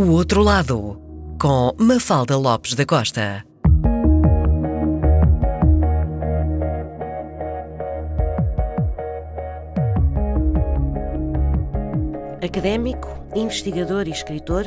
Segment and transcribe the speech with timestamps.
[0.00, 0.98] O Outro Lado,
[1.38, 3.44] com Mafalda Lopes da Costa.
[12.42, 14.66] Académico, investigador e escritor,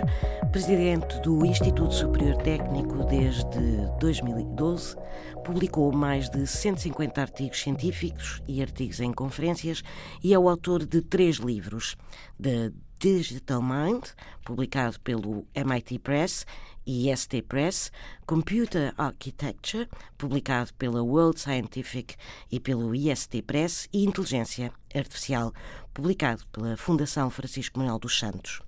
[0.51, 4.95] presidente do Instituto Superior Técnico desde 2012,
[5.43, 9.81] publicou mais de 150 artigos científicos e artigos em conferências
[10.23, 11.97] e é o autor de três livros:
[12.39, 12.71] The
[13.03, 14.01] Digital Mind,
[14.45, 16.45] publicado pelo MIT Press
[16.87, 17.91] e ST Press,
[18.25, 22.15] Computer Architecture, publicado pela World Scientific
[22.49, 25.51] e pelo IST Press, e Inteligência Artificial,
[25.93, 28.61] publicado pela Fundação Francisco Manuel dos Santos.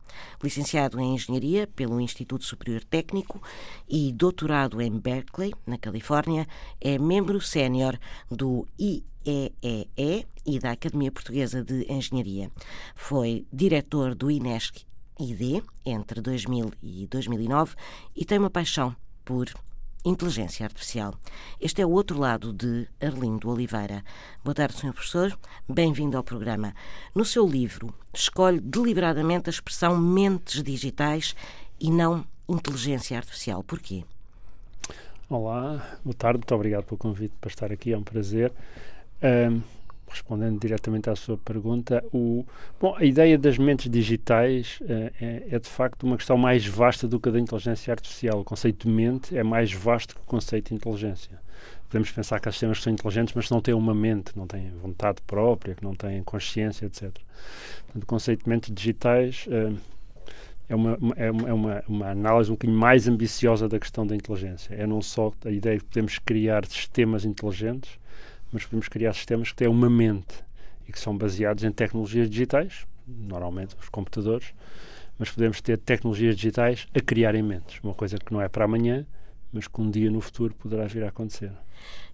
[0.43, 3.41] Licenciado em Engenharia pelo Instituto Superior Técnico
[3.87, 6.45] e doutorado em Berkeley, na Califórnia,
[6.81, 7.97] é membro sénior
[8.29, 8.67] do
[9.25, 12.51] IEEE e da Academia Portuguesa de Engenharia.
[12.95, 14.85] Foi diretor do INESC
[15.19, 17.75] ID entre 2000 e 2009
[18.15, 19.49] e tem uma paixão por
[20.05, 21.15] inteligência artificial.
[21.59, 24.03] Este é o outro lado de Arlindo Oliveira.
[24.43, 24.93] Boa tarde, Sr.
[24.93, 25.37] Professor.
[25.67, 26.75] Bem-vindo ao programa.
[27.13, 31.35] No seu livro, escolhe deliberadamente a expressão mentes digitais
[31.79, 33.63] e não inteligência artificial.
[33.63, 34.03] Porquê?
[35.27, 38.53] Olá, boa tarde, muito obrigado pelo convite para estar aqui, é um prazer.
[39.21, 39.61] Um,
[40.07, 42.45] respondendo diretamente à sua pergunta, o,
[42.79, 47.07] bom, a ideia das mentes digitais uh, é, é, de facto uma questão mais vasta
[47.07, 48.39] do que a da inteligência artificial.
[48.39, 51.39] O conceito de mente é mais vasto que o conceito de inteligência.
[51.89, 55.21] Podemos pensar que há sistemas são inteligentes, mas não têm uma mente, não têm vontade
[55.21, 57.11] própria, que não têm consciência, etc.
[57.85, 59.77] Portanto, o conceito de mentes digitais uh,
[60.67, 64.15] é, uma, é, uma, é uma, uma, análise um bocadinho mais ambiciosa da questão da
[64.15, 64.73] inteligência.
[64.73, 67.99] É não só a ideia de que podemos criar sistemas inteligentes,
[68.55, 70.33] mas podemos criar sistemas que têm uma mente
[70.87, 74.53] e que são baseados em tecnologias digitais, normalmente os computadores,
[75.19, 79.05] mas podemos ter tecnologias digitais a criarem mentes, uma coisa que não é para amanhã,
[79.51, 81.51] mas que um dia no futuro poderá vir a acontecer.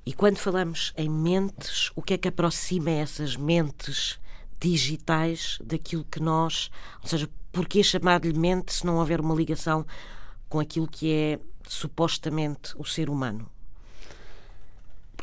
[0.03, 4.19] E quando falamos em mentes, o que é que aproxima essas mentes
[4.59, 6.71] digitais daquilo que nós,
[7.03, 9.85] ou seja, porquê chamar-lhe mente se não houver uma ligação
[10.49, 13.47] com aquilo que é supostamente o ser humano?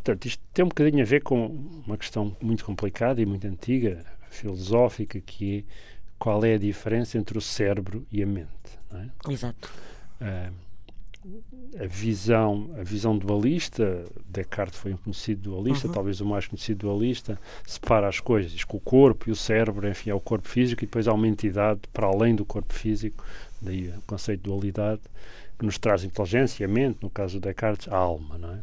[0.08, 1.46] Portanto, isto tem um bocadinho a ver com
[1.86, 5.72] uma questão muito complicada e muito antiga, filosófica, que é
[6.18, 8.48] qual é a diferença entre o cérebro e a mente.
[8.90, 9.30] É?
[9.30, 9.70] Exato.
[10.18, 10.50] Uh,
[11.78, 15.92] a visão, a visão dualista, Descartes foi um conhecido dualista, uhum.
[15.92, 19.86] talvez o mais conhecido dualista, separa as coisas, diz que o corpo e o cérebro,
[19.86, 23.22] enfim, é o corpo físico e depois há uma entidade para além do corpo físico,
[23.60, 25.02] daí o conceito de dualidade,
[25.58, 28.58] que nos traz inteligência, a mente, no caso do Descartes, a alma, não é?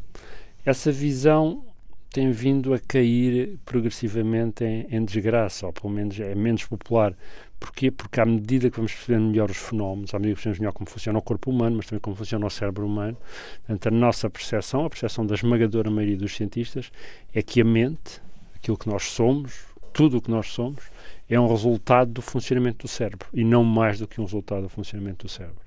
[0.66, 1.64] Essa visão
[2.10, 7.14] tem vindo a cair progressivamente em, em, desgraça, ou pelo menos é menos popular.
[7.60, 7.90] Porquê?
[7.90, 10.90] Porque à medida que vamos percebendo melhor os fenómenos, à medida que percebemos melhor como
[10.90, 13.16] funciona o corpo humano, mas também como funciona o cérebro humano,
[13.58, 16.90] portanto, a nossa percepção, a percepção da esmagadora maioria dos cientistas,
[17.32, 18.20] é que a mente,
[18.56, 20.82] aquilo que nós somos, tudo o que nós somos,
[21.30, 24.68] é um resultado do funcionamento do cérebro e não mais do que um resultado do
[24.68, 25.65] funcionamento do cérebro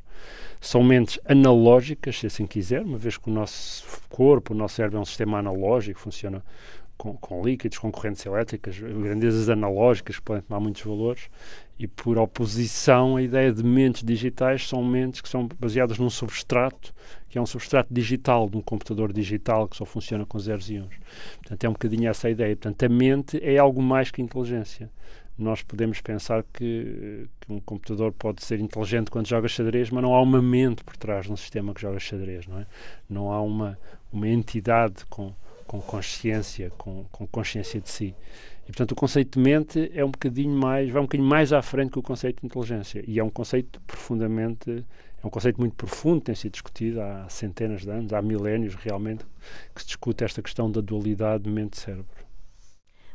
[0.60, 4.98] são mentes analógicas, se assim quiser, uma vez que o nosso corpo, o nosso cérebro
[4.98, 6.44] é um sistema analógico, funciona
[6.98, 11.30] com, com líquidos, com correntes elétricas, grandezas analógicas que podem tomar muitos valores,
[11.80, 16.94] e por oposição, a ideia de mentes digitais são mentes que são baseadas num substrato,
[17.30, 20.78] que é um substrato digital, de um computador digital que só funciona com zeros e
[20.78, 20.94] uns.
[21.38, 22.54] Portanto, é um bocadinho essa a ideia.
[22.54, 24.90] Portanto, a mente é algo mais que inteligência
[25.40, 30.14] nós podemos pensar que, que, um computador pode ser inteligente quando joga xadrez, mas não
[30.14, 32.68] há uma mente por trás de um sistema que joga xadrez, não é?
[33.10, 33.78] Não há uma,
[34.12, 35.34] uma entidade com,
[35.66, 38.16] com consciência, com, com consciência de si.
[38.64, 41.62] E, portanto, o conceito de mente é um bocadinho mais, vai um bocadinho mais à
[41.62, 43.04] frente que o conceito de inteligência.
[43.08, 44.86] E é um conceito profundamente,
[45.24, 49.26] é um conceito muito profundo, tem sido discutido há centenas de anos, há milénios realmente,
[49.74, 52.06] que se discute esta questão da dualidade mente-cérebro.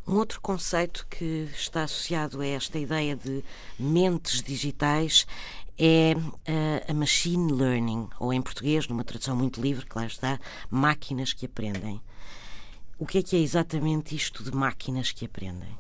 [0.07, 3.43] Um outro conceito que está associado a esta ideia de
[3.79, 5.27] mentes digitais
[5.79, 10.39] é uh, a machine learning, ou em português, numa tradução muito livre, lá está,
[10.71, 12.01] máquinas que aprendem.
[12.99, 15.77] O que é que é exatamente isto de máquinas que aprendem?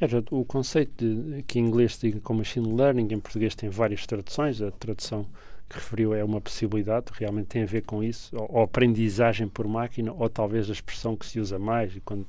[0.00, 3.70] É, o conceito de, que em inglês se diga como machine learning, em português tem
[3.70, 4.60] várias traduções.
[4.60, 5.24] A tradução
[5.68, 9.68] que referiu é uma possibilidade, realmente tem a ver com isso, ou, ou aprendizagem por
[9.68, 12.26] máquina, ou talvez a expressão que se usa mais, e quando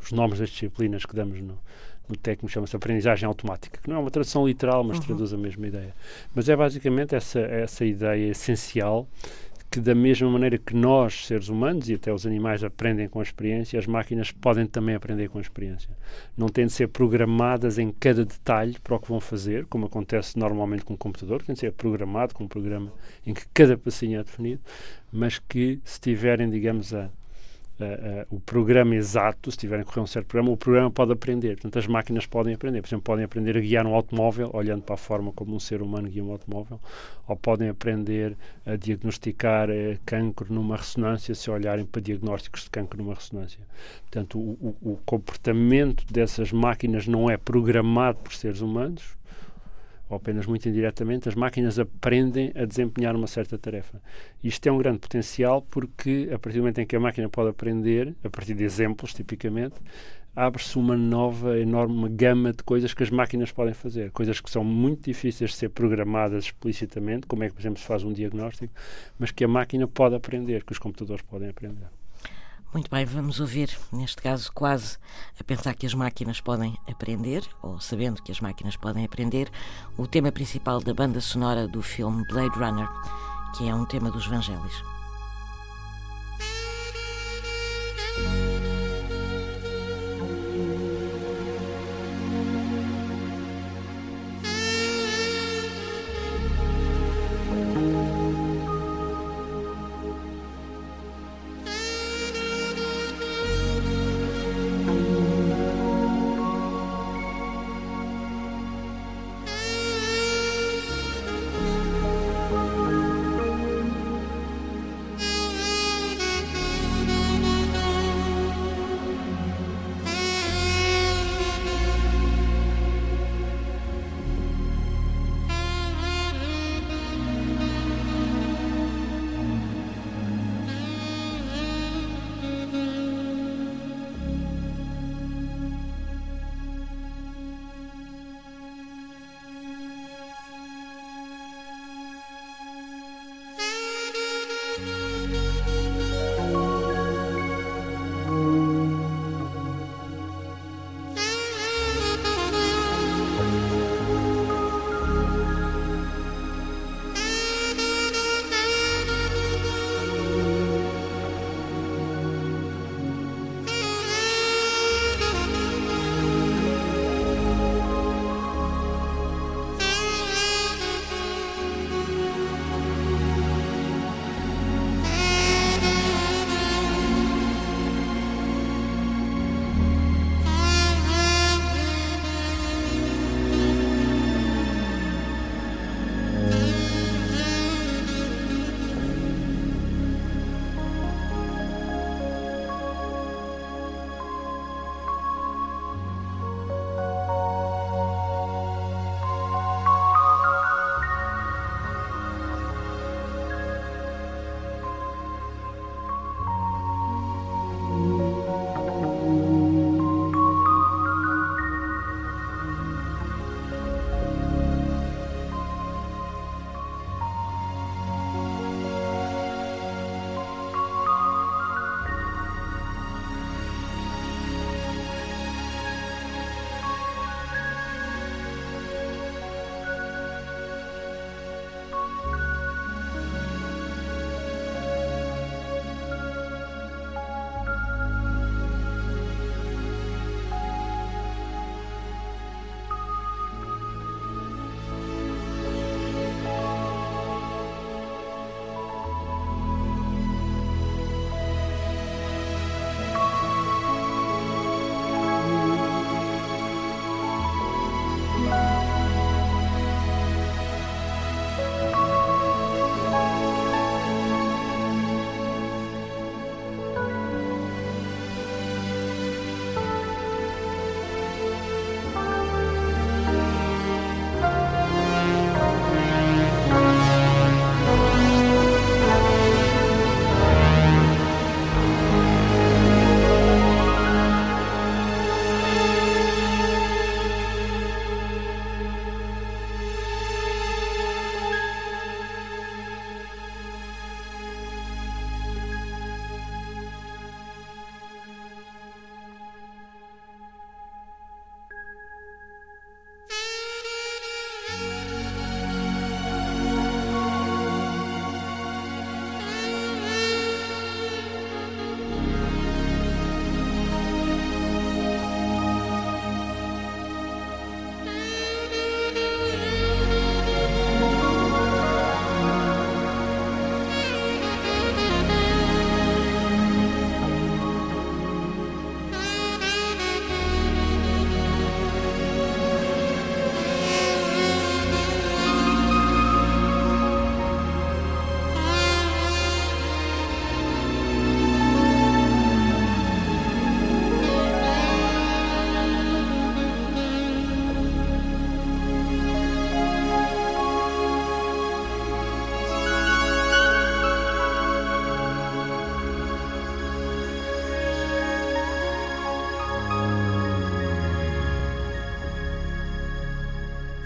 [0.00, 1.58] os nomes das disciplinas que damos no,
[2.08, 5.04] no técnico chama-se aprendizagem automática, que não é uma tradução literal, mas uhum.
[5.04, 5.94] traduz a mesma ideia.
[6.34, 9.08] Mas é basicamente essa, essa ideia essencial
[9.74, 13.24] que da mesma maneira que nós, seres humanos, e até os animais aprendem com a
[13.24, 15.90] experiência, as máquinas podem também aprender com a experiência.
[16.36, 20.38] Não têm de ser programadas em cada detalhe para o que vão fazer, como acontece
[20.38, 22.92] normalmente com o computador, tem de ser programado com um programa
[23.26, 24.60] em que cada passinho é definido,
[25.12, 27.10] mas que se tiverem, digamos, a
[27.80, 27.82] Uh,
[28.32, 31.54] uh, o programa exato, se tiverem que correr um certo programa, o programa pode aprender.
[31.56, 32.80] Portanto, as máquinas podem aprender.
[32.80, 35.82] Por exemplo, podem aprender a guiar um automóvel, olhando para a forma como um ser
[35.82, 36.80] humano guia um automóvel,
[37.26, 43.02] ou podem aprender a diagnosticar uh, cancro numa ressonância, se olharem para diagnósticos de cancro
[43.02, 43.60] numa ressonância.
[44.02, 49.16] Portanto, o, o, o comportamento dessas máquinas não é programado por seres humanos,
[50.08, 54.00] ou apenas muito indiretamente, as máquinas aprendem a desempenhar uma certa tarefa.
[54.42, 57.50] Isto é um grande potencial porque, a partir do momento em que a máquina pode
[57.50, 59.76] aprender, a partir de exemplos, tipicamente,
[60.36, 64.10] abre-se uma nova, enorme gama de coisas que as máquinas podem fazer.
[64.10, 67.86] Coisas que são muito difíceis de ser programadas explicitamente, como é que, por exemplo, se
[67.86, 68.74] faz um diagnóstico,
[69.18, 72.03] mas que a máquina pode aprender, que os computadores podem aprender.
[72.74, 74.98] Muito bem, vamos ouvir, neste caso, quase
[75.38, 79.48] a pensar que as máquinas podem aprender, ou sabendo que as máquinas podem aprender,
[79.96, 82.88] o tema principal da banda sonora do filme Blade Runner,
[83.56, 84.93] que é um tema dos Evangelhos.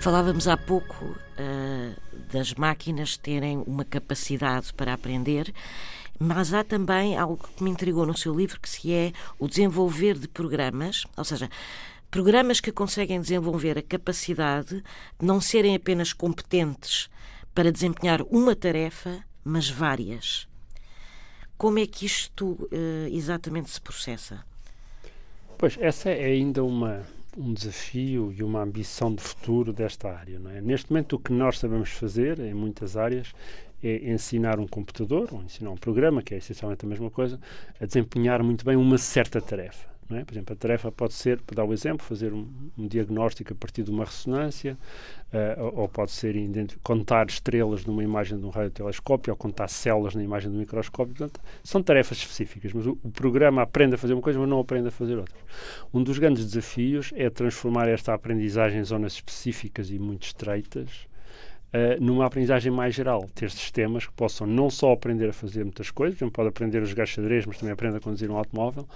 [0.09, 1.95] Falávamos há pouco uh,
[2.33, 5.53] das máquinas terem uma capacidade para aprender,
[6.19, 10.19] mas há também algo que me intrigou no seu livro, que se é o desenvolver
[10.19, 11.51] de programas, ou seja,
[12.11, 14.83] programas que conseguem desenvolver a capacidade
[15.21, 17.11] de não serem apenas competentes
[17.55, 20.49] para desempenhar uma tarefa, mas várias.
[21.59, 24.43] Como é que isto uh, exatamente se processa?
[25.59, 27.05] Pois, essa é ainda uma,
[27.37, 30.41] um desafio e uma ambição de futuro desta área.
[30.55, 30.61] É?
[30.61, 33.33] Neste momento, o que nós sabemos fazer em muitas áreas
[33.83, 37.39] é ensinar um computador, ou ensinar um programa, que é essencialmente a mesma coisa,
[37.81, 39.98] a desempenhar muito bem uma certa tarefa.
[40.11, 40.25] É?
[40.25, 42.49] Por exemplo, a tarefa pode ser, para dar o um exemplo, fazer um,
[42.79, 44.79] um, diagnóstico a partir de uma ressonância,
[45.31, 46.35] uh, ou, ou, pode ser
[46.83, 51.15] contar estrelas numa imagem de um radiotelescópio, ou contar células na imagem do microscópio.
[51.15, 54.61] Portanto, são tarefas específicas, mas o, o, programa aprende a fazer uma coisa, mas não
[54.61, 55.37] aprende a fazer outra.
[55.93, 61.08] Um dos grandes desafios é transformar esta aprendizagem em zonas específicas e muito estreitas,
[61.69, 65.91] Uh, numa aprendizagem mais geral, ter sistemas que possam não só aprender a fazer muitas
[65.91, 68.89] coisas, não pode aprender a jogar xadrez, mas também aprende a conduzir um automóvel,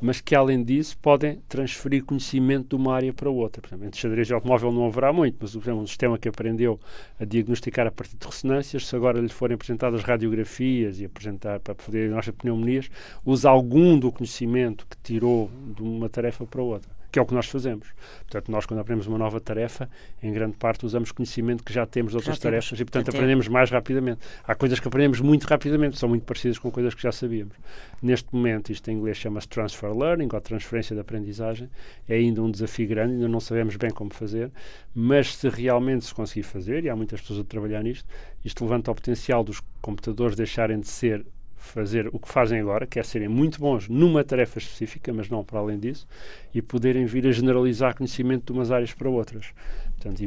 [0.00, 3.60] mas que além disso podem transferir conhecimento de uma área para outra.
[3.60, 6.28] Por exemplo, entre xadrez e automóvel não haverá muito, mas por exemplo, um sistema que
[6.28, 6.78] aprendeu
[7.18, 11.74] a diagnosticar a partir de ressonâncias, se agora lhe forem apresentadas radiografias e apresentar para
[11.74, 12.88] poder diagnosticar pneumonias,
[13.26, 17.34] usa algum do conhecimento que tirou de uma tarefa para outra que é o que
[17.34, 17.88] nós fazemos.
[18.20, 19.88] Portanto, nós, quando aprendemos uma nova tarefa,
[20.22, 22.80] em grande parte usamos conhecimento que já temos de outras já tarefas temos.
[22.80, 24.20] e, portanto, aprendemos mais rapidamente.
[24.44, 27.54] Há coisas que aprendemos muito rapidamente, são muito parecidas com coisas que já sabíamos.
[28.00, 31.68] Neste momento, isto em inglês chama-se transfer learning, ou transferência de aprendizagem.
[32.08, 34.50] É ainda um desafio grande, ainda não sabemos bem como fazer,
[34.94, 38.08] mas se realmente se conseguir fazer, e há muitas pessoas a trabalhar nisto,
[38.44, 41.24] isto levanta o potencial dos computadores deixarem de ser
[41.60, 45.44] fazer o que fazem agora, que é serem muito bons numa tarefa específica, mas não
[45.44, 46.06] para além disso,
[46.54, 49.52] e poderem vir a generalizar conhecimento de umas áreas para outras.
[49.98, 50.22] Portanto,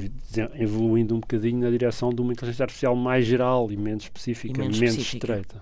[0.55, 4.61] evoluindo um bocadinho na direção de uma inteligência artificial mais geral e menos específica, e
[4.61, 5.61] menos, menos estreita.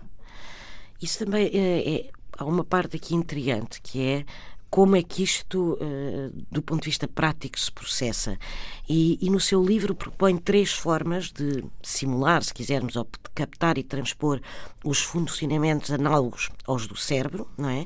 [1.01, 4.25] Isso também é, é, há uma parte aqui intrigante que é
[4.71, 8.39] como é que isto, uh, do ponto de vista prático, se processa.
[8.87, 13.77] E, e, no seu livro propõe três formas de simular, se quisermos, ou de captar
[13.77, 14.39] e transpor
[14.85, 17.85] os funcionamentos análogos aos do cérebro, não é?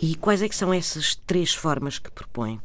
[0.00, 2.60] E quais é que são essas três formas que propõe?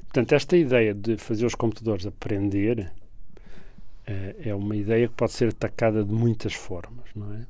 [0.00, 2.92] Portanto, esta ideia de fazer os computadores aprender
[4.08, 7.46] uh, é uma ideia que pode ser atacada de muitas formas, não é?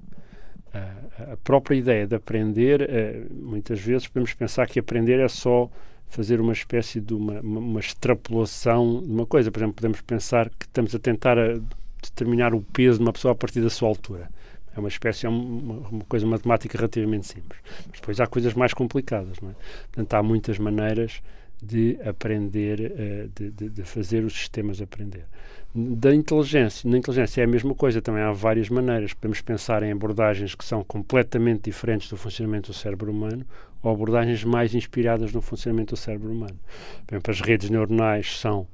[0.73, 5.71] A, própria ideia de aprender, eh, muitas vezes podemos pensar que aprender é só
[6.09, 9.51] fazer uma espécie de uma, uma, uma, extrapolação de uma coisa.
[9.51, 11.59] Por exemplo, podemos pensar que estamos a tentar a
[12.03, 14.29] determinar o peso de uma pessoa a partir da sua altura.
[14.77, 17.61] É uma espécie, é uma, uma coisa matemática relativamente simples.
[17.89, 19.55] Mas depois há coisas mais complicadas, não é?
[19.93, 21.21] Portanto, há muitas maneiras
[21.63, 25.27] de aprender, eh, de, de, de fazer os sistemas aprender
[25.75, 26.89] da inteligência.
[26.89, 29.13] Na inteligência é a mesma coisa, também há várias maneiras.
[29.13, 33.45] Podemos pensar em abordagens que são completamente diferentes do funcionamento do cérebro humano
[33.83, 36.59] ou abordagens mais inspiradas no funcionamento do cérebro humano.
[37.07, 38.67] Por exemplo, as redes neuronais são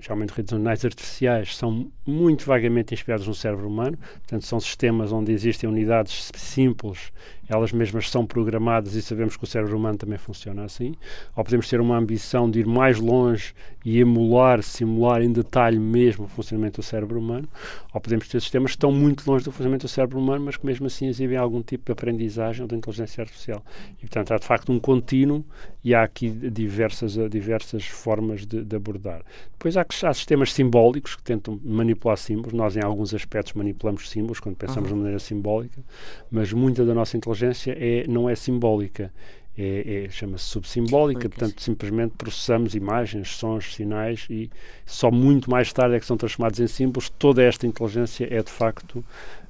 [0.00, 0.52] geralmente redes
[0.84, 7.12] artificiais, são muito vagamente inspiradas no cérebro humano, portanto, são sistemas onde existem unidades simples,
[7.48, 10.94] elas mesmas são programadas e sabemos que o cérebro humano também funciona assim.
[11.36, 13.54] Ou podemos ter uma ambição de ir mais longe
[13.84, 17.46] e emular, simular em detalhe mesmo o funcionamento do cérebro humano,
[17.92, 20.64] ou podemos ter sistemas que estão muito longe do funcionamento do cérebro humano, mas que
[20.64, 23.62] mesmo assim exibem algum tipo de aprendizagem ou de inteligência artificial.
[23.98, 25.44] E, portanto, há de facto um contínuo
[25.82, 29.13] e há aqui diversas, diversas formas de, de abordar.
[29.52, 32.52] Depois há, há, sistemas simbólicos que tentam manipular símbolos.
[32.52, 34.96] Nós, em alguns aspectos, manipulamos símbolos quando pensamos uhum.
[34.96, 35.82] de maneira simbólica,
[36.30, 39.12] mas muita da nossa inteligência é, não é simbólica.
[39.56, 44.50] É, é, chama-se subsimbólica, portanto simplesmente processamos imagens, sons, sinais e
[44.84, 47.08] só muito mais tarde é que são transformados em símbolos.
[47.08, 49.04] Toda esta inteligência é de facto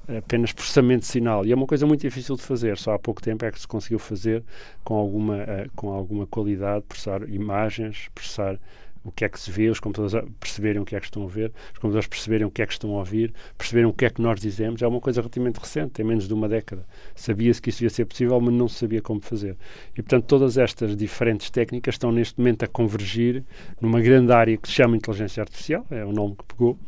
[0.07, 2.77] apenas processamento de sinal e é uma coisa muito difícil de fazer.
[2.77, 4.43] Só há pouco tempo é que se conseguiu fazer
[4.83, 8.59] com alguma, uh, com alguma qualidade, processar imagens, processar
[9.05, 11.27] o que é que se vê, os computadores perceberem o que é que estão a
[11.27, 14.11] ver, os computadores perceberem o que é que estão a ouvir, perceberem o que é
[14.11, 16.87] que nós dizemos, é uma coisa relativamente recente, tem menos de uma década.
[17.15, 19.57] Sabia-se que isso ia ser possível, mas não sabia como fazer.
[19.93, 23.45] E, portanto, todas estas diferentes técnicas estão neste momento a convergir
[23.81, 26.79] numa grande área que se chama inteligência artificial, é o nome que pegou,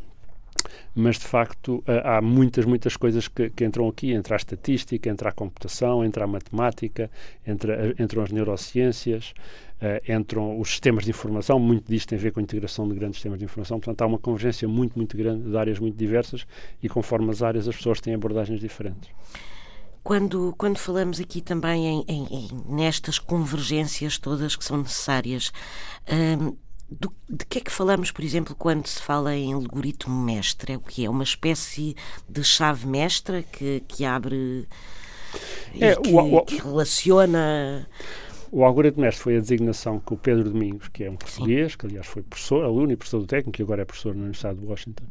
[0.95, 5.29] mas de facto há muitas, muitas coisas que, que, entram aqui, entra a estatística, entra
[5.29, 7.09] a computação, entra a matemática,
[7.45, 9.33] entra, entram as neurociências,
[9.81, 12.95] uh, entram os sistemas de informação, muito disto tem a ver com a integração de
[12.95, 16.45] grandes sistemas de informação, portanto há uma convergência muito, muito grande de áreas muito diversas
[16.81, 19.09] e conforme as áreas as pessoas têm abordagens diferentes.
[20.03, 25.51] Quando, quando falamos aqui também em, em, em nestas convergências todas que são necessárias,
[26.09, 26.55] hum,
[26.89, 30.73] do, de que é que falamos, por exemplo, quando se fala em algoritmo mestre?
[30.73, 31.09] É o que é?
[31.09, 31.95] Uma espécie
[32.27, 34.67] de chave mestra que, que abre
[35.79, 37.87] é, que, o, o, que relaciona.
[38.51, 41.77] O algoritmo mestre foi a designação que o Pedro Domingos, que é um português, Sim.
[41.77, 44.59] que aliás foi professor, aluno e professor do técnico, e agora é professor na Universidade
[44.59, 45.05] de Washington,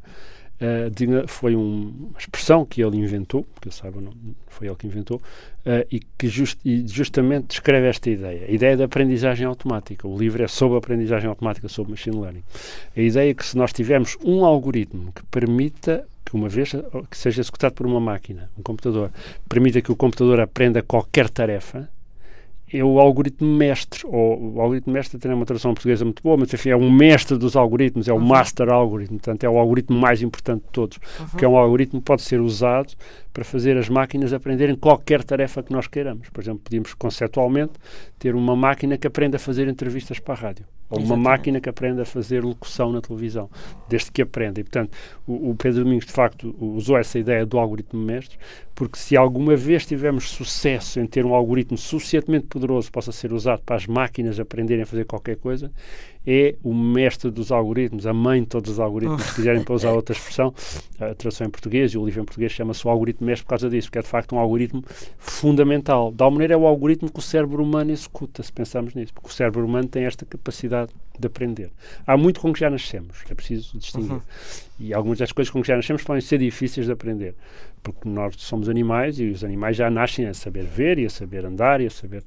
[0.59, 4.13] Uh, foi um, uma expressão que ele inventou, que eu saiba, não,
[4.47, 8.77] foi ele que inventou, uh, e que just, e justamente descreve esta ideia, a ideia
[8.77, 10.09] da aprendizagem automática.
[10.09, 12.43] O livro é sobre aprendizagem automática, sobre machine learning.
[12.97, 16.73] A ideia é que se nós tivermos um algoritmo que permita que uma vez
[17.11, 19.13] que seja executado por uma máquina, um computador,
[19.49, 21.89] permita que o computador aprenda qualquer tarefa,
[22.73, 26.53] é o algoritmo mestre, ou o algoritmo mestre tem uma tradução portuguesa muito boa, mas
[26.53, 28.27] enfim, é um mestre dos algoritmos, é o uhum.
[28.27, 31.27] master algoritmo, portanto é o algoritmo mais importante de todos, uhum.
[31.27, 32.93] porque é um algoritmo que pode ser usado
[33.37, 36.31] para fazer as máquinas aprenderem qualquer tarefa que nós queiramos.
[36.31, 37.75] Por exemplo, podíamos conceptualmente
[38.19, 40.65] ter uma máquina que aprenda a fazer entrevistas para a rádio.
[40.89, 43.51] Ou uma máquina que aprenda a fazer locução na televisão,
[43.91, 44.59] desde que aprenda.
[44.59, 48.39] E, portanto, o, o, Pedro Domingos, de facto, usou essa ideia do algoritmo mestre,
[48.75, 53.35] porque se alguma vez tivermos sucesso em ter um algoritmo suficientemente poderoso que possa ser
[53.35, 55.71] usado para as máquinas aprenderem a fazer qualquer coisa,
[56.27, 59.93] é o mestre dos algoritmos, a mãe de todos os algoritmos, se quiserem para usar
[59.93, 60.53] outra expressão,
[60.99, 63.71] a tradução em português e o livro em português chama-se o algoritmo mestre por causa
[63.71, 64.83] disso, porque é de facto um algoritmo
[65.19, 66.11] fundamental.
[66.11, 69.33] Da maneira é o algoritmo que o cérebro humano executa, se pensarmos nisso, porque o
[69.33, 71.71] cérebro humano tem esta capacidade de aprender.
[72.07, 74.13] Há muito com que já nascemos, é preciso distinguir.
[74.13, 74.21] Uhum.
[74.79, 77.35] E algumas das coisas com que já nascemos podem ser difíceis de aprender,
[77.83, 81.47] porque nós somos animais e os animais já nascem a saber ver e a saber
[81.47, 82.23] andar e a saber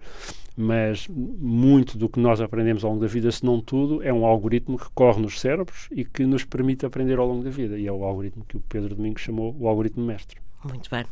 [0.61, 4.25] mas muito do que nós aprendemos ao longo da vida, se não tudo, é um
[4.25, 7.79] algoritmo que corre nos cérebros e que nos permite aprender ao longo da vida.
[7.79, 10.37] E é o algoritmo que o Pedro Domingos chamou o algoritmo mestre.
[10.65, 11.05] Muito bem.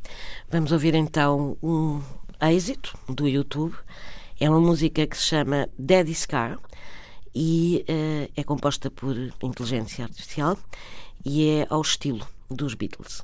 [0.52, 2.02] Vamos ouvir então um
[2.42, 3.74] êxito do YouTube.
[4.38, 6.60] É uma música que se chama Daddy's Car
[7.40, 10.58] e uh, é composta por inteligência artificial
[11.24, 13.24] e é ao estilo dos Beatles.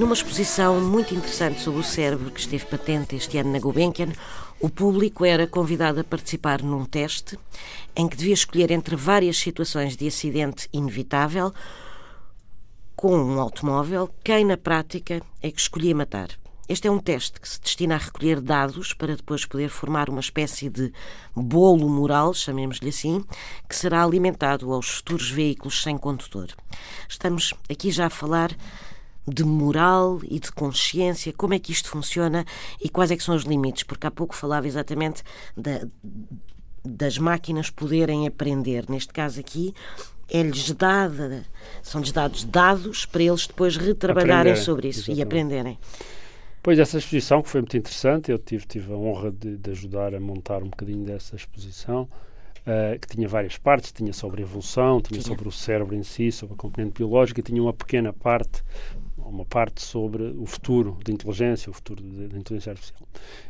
[0.00, 4.14] Numa exposição muito interessante sobre o cérebro que esteve patente este ano na Gulbenkian,
[4.62, 7.38] O público era convidado a participar num teste
[7.96, 11.50] em que devia escolher entre várias situações de acidente inevitável
[12.94, 16.28] com um automóvel quem, na prática, é que escolhia matar.
[16.68, 20.20] Este é um teste que se destina a recolher dados para depois poder formar uma
[20.20, 20.92] espécie de
[21.34, 23.24] bolo moral, chamemos-lhe assim,
[23.66, 26.48] que será alimentado aos futuros veículos sem condutor.
[27.08, 28.54] Estamos aqui já a falar
[29.26, 32.44] de moral e de consciência, como é que isto funciona
[32.80, 35.22] e quais é que são os limites, porque há pouco falava exatamente
[35.56, 35.86] da,
[36.84, 38.84] das máquinas poderem aprender.
[38.88, 39.74] Neste caso aqui,
[40.28, 41.44] é-lhes dada,
[41.82, 45.18] são-lhes dados dados para eles depois retrabalharem sobre isso exatamente.
[45.18, 45.78] e aprenderem.
[46.62, 50.14] Pois, essa exposição que foi muito interessante, eu tive, tive a honra de, de ajudar
[50.14, 55.00] a montar um bocadinho dessa exposição, uh, que tinha várias partes, tinha sobre a evolução,
[55.00, 58.12] tinha, tinha sobre o cérebro em si, sobre a componente biológica, e tinha uma pequena
[58.12, 58.62] parte
[59.30, 63.08] uma parte sobre o futuro da inteligência, o futuro da inteligência artificial.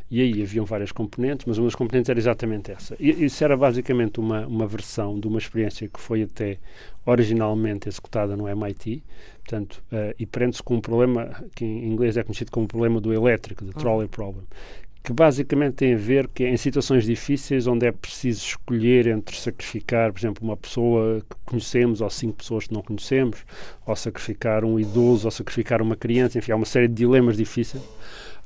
[0.09, 2.95] E aí haviam várias componentes, mas uma das componentes era exatamente essa.
[2.99, 6.57] E isso era basicamente uma, uma versão de uma experiência que foi até
[7.05, 9.03] originalmente executada no MIT,
[9.39, 13.01] portanto, uh, e prende-se com um problema que em inglês é conhecido como o problema
[13.01, 14.45] do elétrico, the trolley problem,
[15.03, 20.13] que basicamente tem a ver que em situações difíceis onde é preciso escolher entre sacrificar,
[20.13, 23.43] por exemplo, uma pessoa que conhecemos ou cinco pessoas que não conhecemos,
[23.85, 27.83] ou sacrificar um idoso, ou sacrificar uma criança, enfim, há uma série de dilemas difíceis.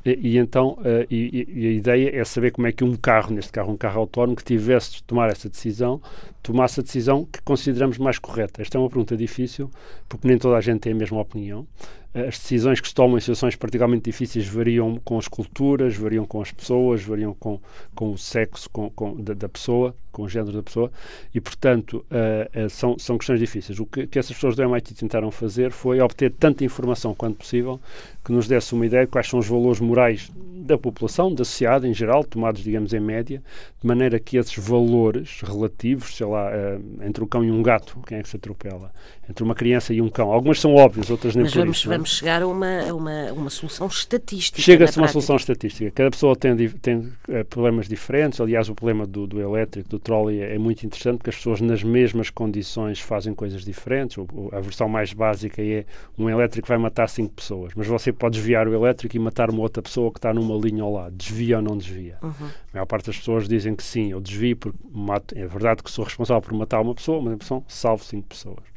[0.06, 3.34] E, e então, uh, e, e, a ideia é saber como é que um carro,
[3.34, 6.00] neste carro um carro autónomo, que tivesse de tomar essa decisão,
[6.44, 8.62] tomasse a decisão que consideramos mais correta.
[8.62, 9.70] Esta é uma pergunta difícil,
[10.08, 11.68] porque nem toda a gente tem a mesma opinião.
[12.16, 16.42] As decisões que se tomam em situações particularmente difíceis variam com as culturas, variam com
[16.42, 17.60] as pessoas, variam com,
[17.94, 20.90] com o sexo com, com da, da, pessoa, com o género da pessoa,
[21.34, 23.82] e, portanto, uh, uh, são, são questões difíceis.
[23.82, 27.82] O que, que essas pessoas do MIT tentaram fazer foi obter tanta informação quanto possível
[28.24, 31.88] que nos desse uma ideia de quais são os valores morais da população, da sociedade
[31.88, 33.44] em geral, tomados, digamos, em média,
[33.80, 38.00] de maneira que esses valores relativos, sei lá, uh, entre um cão e um gato,
[38.08, 38.92] quem é que se atropela?
[39.30, 40.32] Entre uma criança e um cão.
[40.32, 41.92] Algumas são óbvias, outras nem Mas por vamos, isso.
[41.92, 42.05] É?
[42.06, 44.62] Chegar a uma, a uma, uma solução estatística.
[44.62, 45.92] Chega-se a uma solução estatística.
[45.92, 48.40] Cada pessoa tem, tem uh, problemas diferentes.
[48.40, 51.62] Aliás, o problema do, do elétrico, do trolley, é, é, muito interessante porque as pessoas,
[51.62, 54.18] nas mesmas condições, fazem coisas diferentes.
[54.18, 55.86] O, a versão mais básica é
[56.18, 59.62] um elétrico vai matar cinco pessoas, mas você pode desviar o elétrico e matar uma
[59.62, 61.16] outra pessoa que está numa linha ao lado.
[61.16, 62.18] Desvia ou não desvia?
[62.22, 62.32] Uhum.
[62.48, 65.38] A maior parte das pessoas dizem que sim, eu desvio porque mato.
[65.38, 68.75] É verdade que sou responsável por matar uma pessoa, mas a pessoa salvo cinco pessoas.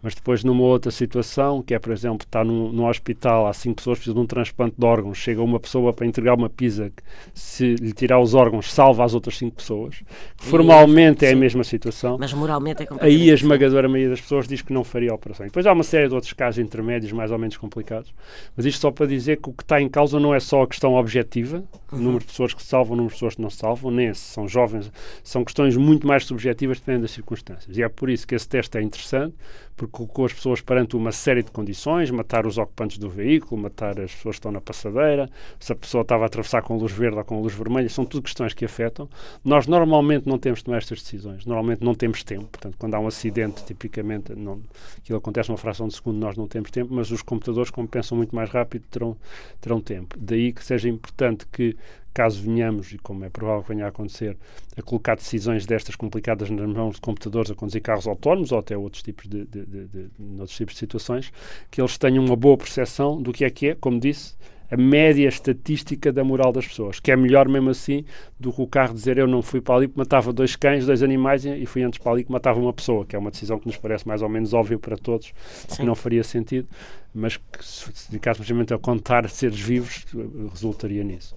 [0.00, 3.76] Mas depois, numa outra situação, que é, por exemplo, está num, num hospital, há cinco
[3.76, 6.90] pessoas que precisam de um transplante de órgãos, chega uma pessoa para entregar uma pizza
[6.94, 7.02] que,
[7.34, 10.02] se lhe tirar os órgãos, salva as outras cinco pessoas.
[10.36, 12.16] Formalmente é a mesma situação.
[12.18, 15.14] Mas moralmente é completamente Aí a esmagadora maioria das pessoas diz que não faria a
[15.14, 15.44] operação.
[15.46, 18.14] depois há uma série de outros casos intermédios, mais ou menos complicados.
[18.56, 20.66] Mas isto só para dizer que o que está em causa não é só a
[20.68, 22.02] questão objetiva, o uhum.
[22.02, 24.14] número de pessoas que se salvam, o número de pessoas que não se salvam, nem
[24.14, 24.92] se são jovens,
[25.24, 27.76] são questões muito mais subjetivas dependendo das circunstâncias.
[27.76, 29.34] E é por isso que esse teste é interessante,
[29.76, 34.00] porque colocou as pessoas perante uma série de condições, matar os ocupantes do veículo, matar
[34.00, 37.16] as pessoas que estão na passadeira, se a pessoa estava a atravessar com luz verde
[37.16, 39.08] ou com luz vermelha, são tudo questões que afetam.
[39.44, 43.00] Nós normalmente não temos de tomar estas decisões, normalmente não temos tempo, portanto, quando há
[43.00, 44.60] um acidente, tipicamente, não,
[44.96, 48.16] aquilo acontece numa fração de segundo, nós não temos tempo, mas os computadores, como pensam
[48.16, 49.16] muito mais rápido, terão,
[49.60, 50.16] terão tempo.
[50.18, 51.76] Daí que seja importante que
[52.12, 54.36] caso venhamos, e como é provável que venha a acontecer,
[54.76, 58.76] a colocar decisões destas complicadas nas mãos de computadores a conduzir carros autónomos ou até
[58.76, 61.32] outros tipos de, de, de, de, outros tipos de situações,
[61.70, 64.34] que eles tenham uma boa percepção do que é que é, como disse,
[64.70, 68.04] a média estatística da moral das pessoas, que é melhor mesmo assim
[68.38, 71.02] do que o carro dizer eu não fui para ali porque matava dois cães, dois
[71.02, 73.66] animais e fui antes para ali que matava uma pessoa, que é uma decisão que
[73.66, 75.32] nos parece mais ou menos óbvia para todos,
[75.68, 75.76] Sim.
[75.76, 76.68] que não faria sentido,
[77.14, 80.04] mas que se dedicássemos simplesmente a contar seres vivos,
[80.50, 81.34] resultaria nisso.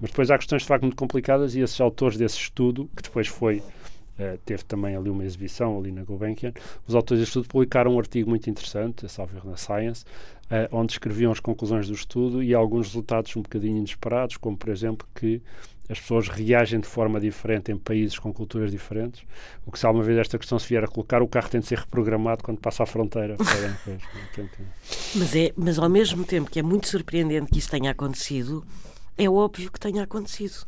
[0.00, 3.28] Mas depois há questões de facto muito complicadas e esses autores desse estudo, que depois
[3.28, 3.62] foi
[4.12, 6.52] Uh, teve também ali uma exibição ali na Gulbenkian.
[6.86, 10.04] Os autores deste estudo publicaram um artigo muito interessante, salvo na Science,
[10.52, 14.68] uh, onde escreviam as conclusões do estudo e alguns resultados um bocadinho inesperados, como por
[14.68, 15.40] exemplo que
[15.88, 19.24] as pessoas reagem de forma diferente em países com culturas diferentes.
[19.66, 21.66] O que se alguma vez esta questão se vier a colocar, o carro tem de
[21.66, 23.36] ser reprogramado quando passa a fronteira.
[25.16, 28.64] mas, é, mas ao mesmo tempo que é muito surpreendente que isso tenha acontecido,
[29.18, 30.66] é óbvio que tenha acontecido.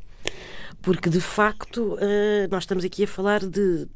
[0.82, 3.86] Porque, de facto, uh, nós estamos aqui a falar de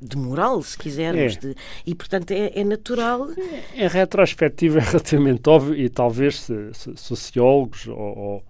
[0.00, 1.40] de moral, se quisermos, é.
[1.40, 3.28] de, e portanto é, é natural.
[3.74, 8.44] Em retrospectiva é relativamente óbvio e talvez se, se sociólogos ou, ou,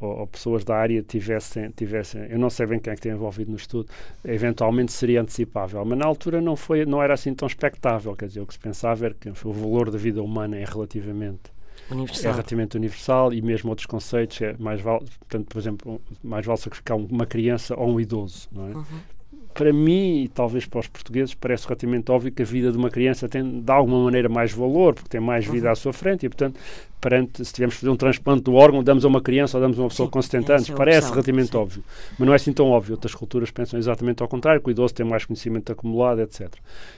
[0.00, 3.50] ou, pessoas da área tivessem, tivessem, eu não sei bem quem é que tem envolvido
[3.50, 3.88] no estudo,
[4.24, 8.40] eventualmente seria antecipável, mas na altura não foi, não era assim tão expectável, quer dizer,
[8.40, 11.50] o que se pensava era que o valor da vida humana é relativamente
[11.90, 12.30] universal.
[12.30, 16.58] é relativamente universal e mesmo outros conceitos é mais vale, portanto, por exemplo, mais vale
[16.58, 18.74] sacrificar uma criança ou um idoso, não é?
[18.74, 19.21] Uhum
[19.52, 22.90] para mim e talvez para os portugueses parece relativamente óbvio que a vida de uma
[22.90, 25.72] criança tem de alguma maneira mais valor porque tem mais vida uhum.
[25.72, 26.58] à sua frente e portanto
[27.00, 29.78] perante se tivermos de fazer um transplante do órgão damos a uma criança ou damos
[29.78, 31.12] a uma pessoa Sim, com 70 anos é parece opção.
[31.12, 31.56] relativamente Sim.
[31.56, 31.84] óbvio
[32.18, 34.94] mas não é assim tão óbvio outras culturas pensam exatamente ao contrário que o idoso
[34.94, 36.52] tem mais conhecimento acumulado etc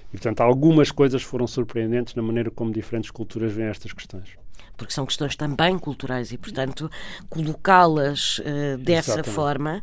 [0.09, 4.37] e portanto algumas coisas foram surpreendentes na maneira como diferentes culturas veem estas questões
[4.77, 6.91] porque são questões também culturais e portanto
[7.29, 9.35] colocá-las uh, dessa exatamente.
[9.35, 9.83] forma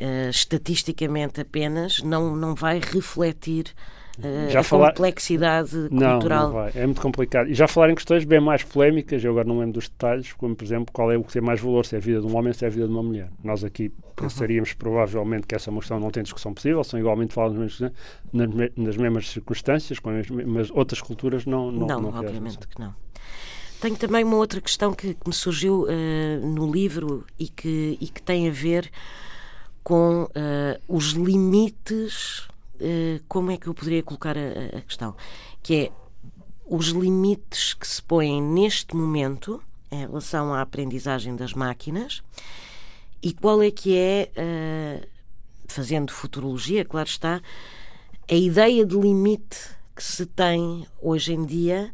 [0.00, 3.74] uh, estatisticamente apenas, não, não vai refletir
[4.18, 4.88] Uh, a falar...
[4.90, 6.48] complexidade cultural.
[6.48, 6.72] Não, não vai.
[6.74, 7.48] É muito complicado.
[7.48, 10.54] E já falar em questões bem mais polémicas, eu agora não lembro dos detalhes, como
[10.54, 12.36] por exemplo, qual é o que tem mais valor, se é a vida de um
[12.36, 13.30] homem ou se é a vida de uma mulher.
[13.42, 14.76] Nós aqui pensaríamos uhum.
[14.78, 17.80] provavelmente que essa questão não tem discussão possível, são igualmente falados
[18.30, 19.98] nas, nas mesmas circunstâncias,
[20.46, 22.68] mas outras culturas não Não, não, não obviamente assim.
[22.68, 22.94] que não.
[23.80, 28.06] Tenho também uma outra questão que, que me surgiu uh, no livro e que, e
[28.08, 28.90] que tem a ver
[29.82, 30.28] com uh,
[30.88, 32.48] os limites.
[32.76, 35.14] Uh, como é que eu poderia colocar a, a, questão?
[35.62, 35.92] Que é
[36.66, 42.22] os limites que se põem neste momento em relação à aprendizagem das máquinas
[43.22, 45.06] e qual é que é, uh,
[45.66, 47.42] fazendo futurologia, claro está,
[48.30, 49.58] a ideia de limite
[49.94, 51.92] que se tem hoje em dia,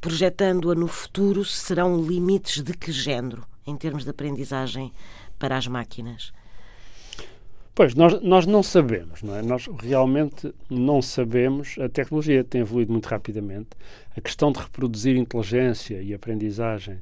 [0.00, 4.92] projetando-a no futuro, serão limites de que género em termos de aprendizagem
[5.38, 6.32] para as máquinas?
[7.74, 9.42] Pois, nós, nós não sabemos, não é?
[9.42, 11.76] Nós realmente não sabemos.
[11.78, 13.70] A tecnologia tem evoluído muito rapidamente.
[14.16, 16.98] A questão de reproduzir inteligência e aprendizagem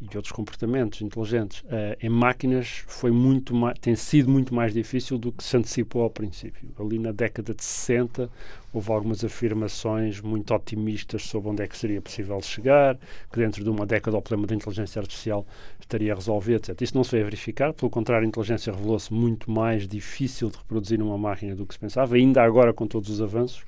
[0.00, 5.32] e outros comportamentos inteligentes uh, em máquinas foi muito tem sido muito mais difícil do
[5.32, 6.68] que se antecipou ao princípio.
[6.78, 8.30] Ali na década de 60
[8.72, 12.96] houve algumas afirmações muito otimistas sobre onde é que seria possível chegar,
[13.32, 15.44] que dentro de uma década o problema da inteligência artificial
[15.80, 16.80] estaria resolvido, etc.
[16.80, 20.98] Isso não se veio verificar, pelo contrário, a inteligência revelou-se muito mais difícil de reproduzir
[20.98, 23.64] numa máquina do que se pensava, ainda agora com todos os avanços.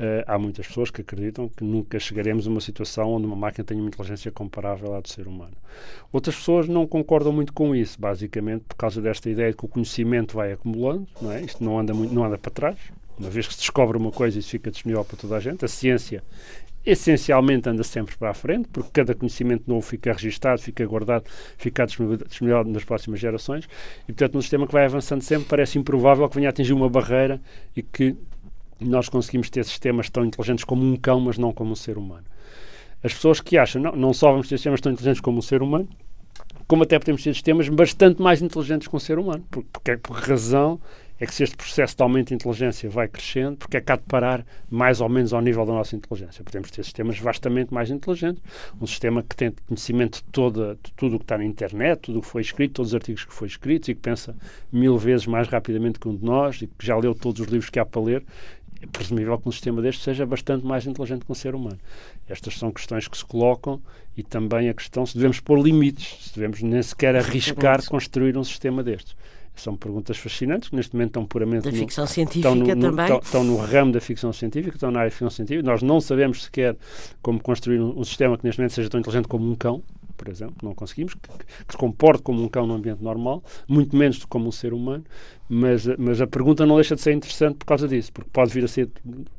[0.00, 3.64] Uh, há muitas pessoas que acreditam que nunca chegaremos a uma situação onde uma máquina
[3.64, 5.52] tenha uma inteligência comparável à do ser humano.
[6.12, 9.68] Outras pessoas não concordam muito com isso, basicamente por causa desta ideia de que o
[9.68, 11.42] conhecimento vai acumulando, não é?
[11.42, 12.78] isto não anda, muito, não anda para trás.
[13.18, 15.64] Uma vez que se descobre uma coisa, isso fica disponível para toda a gente.
[15.64, 16.24] A ciência
[16.84, 21.24] essencialmente anda sempre para a frente, porque cada conhecimento novo fica registado, fica guardado,
[21.56, 23.68] fica disponível nas próximas gerações.
[24.04, 26.88] E, portanto, num sistema que vai avançando sempre, parece improvável que venha a atingir uma
[26.88, 27.40] barreira
[27.76, 28.16] e que
[28.80, 32.24] nós conseguimos ter sistemas tão inteligentes como um cão, mas não como um ser humano.
[33.02, 35.62] As pessoas que acham, não, não só vamos ter sistemas tão inteligentes como um ser
[35.62, 35.88] humano,
[36.66, 39.44] como até podemos ter sistemas bastante mais inteligentes que um ser humano.
[39.50, 40.80] Por, porque, por razão
[41.22, 43.96] é que se este processo de aumento de inteligência vai crescendo, porque é que há
[43.96, 46.42] de parar mais ou menos ao nível da nossa inteligência.
[46.42, 48.42] Podemos ter sistemas vastamente mais inteligentes,
[48.80, 52.18] um sistema que tem conhecimento de, toda, de tudo o que está na internet, tudo
[52.18, 54.34] o que foi escrito, todos os artigos que foram escritos e que pensa
[54.72, 57.70] mil vezes mais rapidamente que um de nós e que já leu todos os livros
[57.70, 58.24] que há para ler
[58.82, 61.78] é presumível que um sistema deste seja bastante mais inteligente que um ser humano.
[62.28, 63.80] Estas são questões que se colocam
[64.16, 68.42] e também a questão se devemos pôr limites, se devemos nem sequer arriscar construir um
[68.42, 69.14] sistema destes.
[69.54, 71.64] São perguntas fascinantes que neste momento estão puramente.
[71.64, 73.04] Da no, ficção científica estão no, também.
[73.04, 75.68] Estão, estão, no ramo da ficção científica, estão na área de ficção científica.
[75.68, 76.74] Nós não sabemos sequer
[77.20, 79.82] como construir um, um sistema que neste momento seja tão inteligente como um cão
[80.22, 83.96] por exemplo, não conseguimos, que, que, se comporte como um cão no ambiente normal, muito
[83.96, 85.04] menos do que como um ser humano,
[85.48, 88.64] mas, mas a pergunta não deixa de ser interessante por causa disso, porque pode vir
[88.64, 88.88] a ser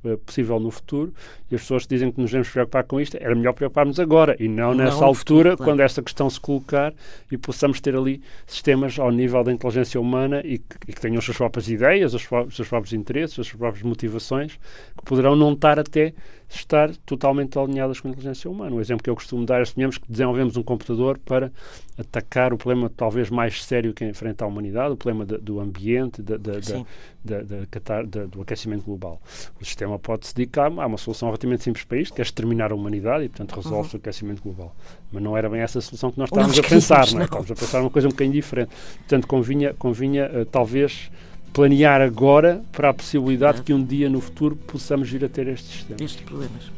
[0.04, 1.14] uh, possível no futuro
[1.50, 4.50] e as pessoas dizem que nos devemos preocupar com isto, era melhor preocuparmos agora e
[4.50, 6.94] não, não nessa altura, futuro, quando esta questão se colocar
[7.32, 11.18] e possamos ter ali sistemas ao nível da inteligência humana e que, e que tenham
[11.18, 14.60] as suas próprias ideias, os seus próprios interesses, as suas próprias motivações,
[14.98, 16.14] que poderão não estar até
[16.56, 18.76] estar totalmente alinhadas com a inteligência humana.
[18.76, 21.52] O exemplo que eu costumo dar é suponhamos que desenvolvemos um computador para
[21.98, 26.22] atacar o problema talvez mais sério que enfrenta a humanidade, o problema de, do ambiente,
[26.22, 29.22] de, de, do aquecimento global.
[29.60, 32.72] O sistema pode se dedicar a uma solução relativamente simples para isto, que é exterminar
[32.72, 33.96] a humanidade e, portanto, resolve uhum.
[33.96, 34.76] o aquecimento global.
[35.12, 37.26] Mas não era bem essa a solução que nós estávamos a pensar, não é?
[37.26, 38.72] Estávamos a pensar uma coisa um bocadinho diferente.
[38.98, 41.12] Portanto, convinha, convinha uh, talvez
[41.54, 45.48] planear agora para a possibilidade de que um dia no futuro possamos vir a ter
[45.48, 46.02] estes sistemas.
[46.02, 46.72] Estes problemas.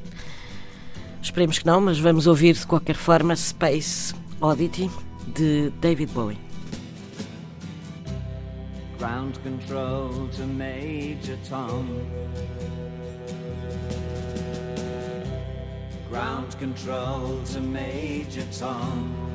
[1.21, 4.91] Esperemos que não, mas vamos ouvir de qualquer forma Space Oddity
[5.33, 6.38] de David Bowie.
[8.99, 11.85] Ground control to Major Tom.
[16.09, 19.34] Ground control to Major Tom.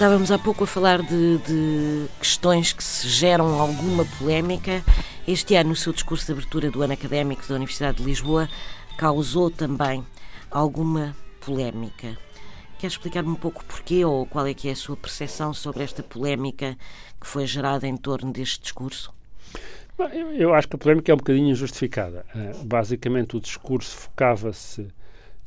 [0.00, 4.82] Estávamos há pouco a falar de, de, questões que se geram alguma polémica.
[5.28, 8.48] Este ano, no seu discurso de abertura do ano académico da Universidade de Lisboa,
[8.96, 10.02] causou também
[10.50, 12.16] alguma polémica.
[12.78, 16.02] Quer explicar-me um pouco porquê ou qual é que é a sua percepção sobre esta
[16.02, 16.78] polémica
[17.20, 19.12] que foi gerada em torno deste discurso?
[20.38, 22.24] Eu acho que a polémica é um bocadinho injustificada.
[22.34, 24.88] Eh, basicamente, o discurso focava-se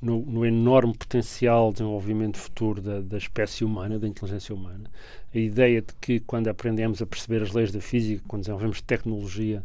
[0.04, 4.90] no, no, enorme potencial de desenvolvimento futuro da, da, espécie humana, da inteligência humana.
[5.34, 9.64] A ideia de que, quando aprendemos a perceber as leis da física, quando desenvolvemos tecnologia,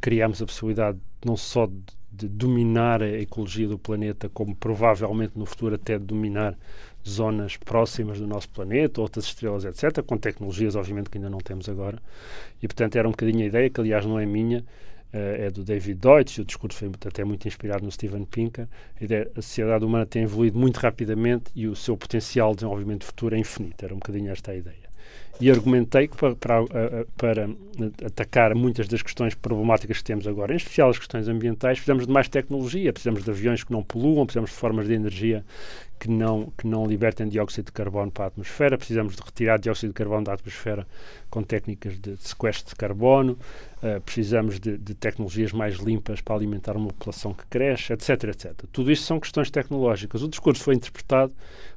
[0.00, 1.74] criamos a possibilidade não só de,
[2.12, 6.56] de dominar a ecologia do planeta, como provavelmente no futuro até de dominar
[7.06, 11.68] zonas próximas do nosso planeta, outras estrelas, etc., com tecnologias, obviamente, que ainda não temos
[11.68, 11.98] agora.
[12.62, 14.64] E, portanto, era um bocadinho a ideia, que aliás não é minha,
[15.12, 18.68] é do David Deutsch, o discurso foi até muito inspirado no Steven Pinker.
[19.00, 23.04] A, ideia, a sociedade humana tem evoluído muito rapidamente e o seu potencial de desenvolvimento
[23.04, 23.84] futuro é infinito.
[23.84, 24.88] Era um bocadinho esta a ideia
[25.40, 27.48] e argumentei que para, para, para,
[28.04, 32.12] atacar muitas das questões problemáticas que temos agora, em especial as questões ambientais, precisamos de
[32.12, 35.44] mais tecnologia, precisamos de aviões que não poluam, precisamos de formas de energia
[35.98, 39.90] que não, que não libertem dióxido de carbono para a atmosfera, precisamos de retirar dióxido
[39.90, 40.86] de carbono da atmosfera
[41.28, 43.38] com técnicas de, sequestro de carbono,
[43.82, 48.52] uh, precisamos de, de, tecnologias mais limpas para alimentar uma população que cresce, etc, etc.
[48.72, 50.22] Tudo isto são questões tecnológicas.
[50.22, 51.32] O discurso foi interpretado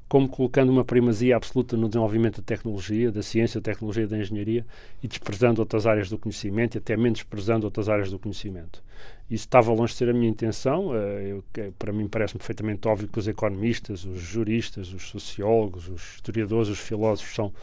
[0.08, 4.66] como colocando uma primazia absoluta no desenvolvimento da tecnologia, da ciência, da tecnologia da engenharia
[5.02, 8.84] e desprezando outras áreas do conhecimento e até menos desprezando outras áreas do conhecimento.
[9.30, 10.94] Isso estava longe de ser a minha intenção.
[10.94, 16.16] Eh, eu, para mim parece-me perfeitamente óbvio que os economistas, os juristas, os sociólogos, os
[16.16, 17.54] historiadores, os filósofos são,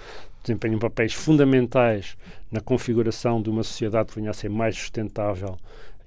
[0.43, 2.17] desempenham papéis fundamentais
[2.51, 5.59] na configuração de uma sociedade que venha a ser mais sustentável,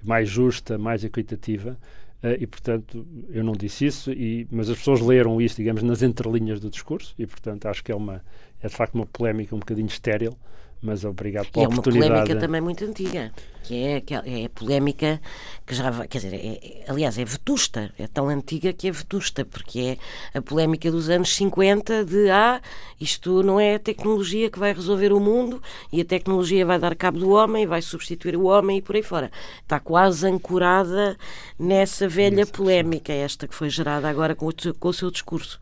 [0.02, 1.78] mais justa, mais equitativa.
[2.22, 6.02] Uh, e, portanto, eu não disse isso, e, mas as pessoas leram isso, digamos, nas
[6.02, 8.22] entrelinhas do discurso, e, portanto, acho que é, uma,
[8.62, 10.36] é de facto uma polémica um bocadinho estéril,
[10.82, 12.10] mas obrigado pela e oportunidade.
[12.10, 15.20] É uma polémica também muito antiga, que é, que é a polémica
[15.64, 19.96] que já quer dizer, é, aliás, é vetusta, é tão antiga que é vetusta, porque
[20.34, 22.60] é a polémica dos anos 50 de ah,
[23.00, 25.62] isto não é a tecnologia que vai resolver o mundo
[25.92, 29.04] e a tecnologia vai dar cabo do homem, vai substituir o homem e por aí
[29.04, 29.30] fora.
[29.62, 31.16] Está quase ancorada
[31.56, 35.60] nessa velha polémica, esta que foi gerada agora com o, com o seu discurso.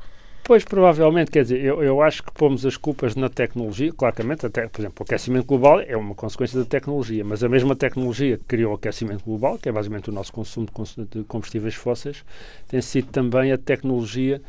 [0.50, 4.66] Pois, provavelmente, quer dizer, eu, eu acho que pomos as culpas na tecnologia, claramente, até,
[4.66, 8.42] por exemplo, o aquecimento global é uma consequência da tecnologia, mas a mesma tecnologia que
[8.46, 10.66] criou o aquecimento global, que é basicamente o nosso consumo
[11.08, 12.24] de combustíveis fósseis,
[12.66, 14.42] tem sido também a tecnologia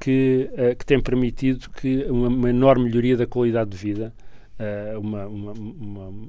[0.00, 4.12] que, uh, que tem permitido que uma, uma, enorme melhoria da qualidade de vida,
[4.58, 5.52] uh, uma, uma,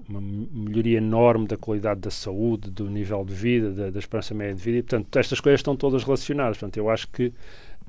[0.08, 4.54] uma, melhoria enorme da qualidade da saúde, do nível de vida, da, da esperança média
[4.54, 6.60] de vida, e, portanto, estas coisas estão todas relacionadas.
[6.60, 7.34] Portanto, eu acho que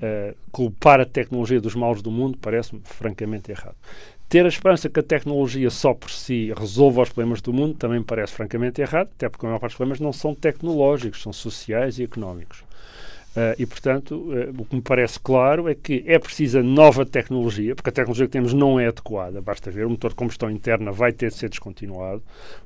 [0.03, 3.77] uh, culpar a tecnologia dos males do mundo parece-me francamente errado.
[4.29, 8.03] Ter a esperança que a tecnologia só por si resolva os problemas do mundo também
[8.03, 11.99] parece francamente errado, até porque a maior parte dos problemas não são tecnológicos, são sociais
[11.99, 12.65] e económicos.
[13.37, 17.77] Uh, e, portanto, uh, o que me parece claro é que é precisa nova tecnologia,
[17.77, 19.43] porque a tecnologia que temos não é adequada.
[19.43, 22.23] Basta ver, o motor de combustão interna vai ter de ser descontinuado,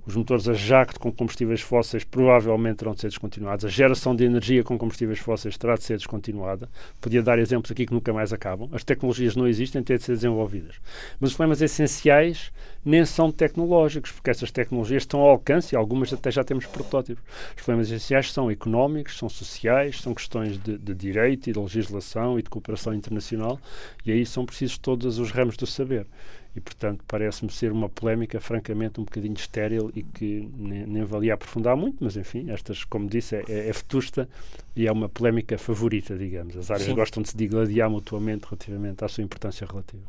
[0.06, 4.22] os motores a jacto com combustíveis fósseis provavelmente terão de ser descontinuados, a geração de
[4.24, 6.68] energia com combustíveis fósseis terá de ser descontinuada.
[7.00, 8.68] Podia dar exemplos aqui que nunca mais acabam.
[8.72, 10.76] As tecnologias não existem, têm de ser desenvolvidas.
[11.18, 12.52] Mas os problemas essenciais
[12.84, 17.22] nem são tecnológicos, porque essas tecnologias estão ao alcance e algumas até já temos protótipos.
[17.56, 22.38] Os problemas essenciais são económicos, são sociais, são questões de, de, direito e de legislação
[22.38, 23.60] e de cooperação internacional,
[24.04, 26.06] e aí são precisos todos os ramos do saber.
[26.54, 31.34] E, portanto, parece-me ser uma polémica francamente um bocadinho estéril e que nem, nem valia
[31.34, 34.28] aprofundar muito, mas enfim, estas, como disse, é, é, é vetusta
[34.74, 36.56] e é uma polémica favorita, digamos.
[36.56, 36.94] As áreas Sim.
[36.94, 40.02] gostam de se digladiar mutuamente relativamente à sua importância relativa.